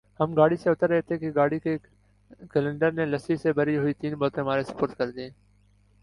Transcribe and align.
ہم 0.19 0.33
گاڑی 0.33 0.55
سے 0.55 0.69
اتر 0.69 0.89
رہے 0.89 1.01
تھے 1.01 1.17
کہ 1.17 1.29
گاڑی 1.35 1.59
کے 1.59 1.75
کلنڈر 2.51 2.91
نے 2.91 3.05
لسی 3.05 3.35
سے 3.37 3.53
بھری 3.53 3.77
ہوئی 3.77 3.93
تین 3.95 4.13
بوتلیں 4.15 4.43
ہمارے 4.43 4.63
سپرد 4.63 4.93
کر 4.97 5.11
دیں۔ 5.11 5.29